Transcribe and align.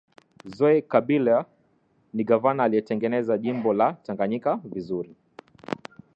Zoe 0.55 0.81
Kabila 0.81 1.45
ni 2.13 2.23
gavana 2.29 2.63
aliye 2.63 2.81
tengeneza 2.81 3.37
jimbo 3.37 3.73
la 3.73 3.93
tanganyika 3.93 4.55
vizuri 4.63 5.15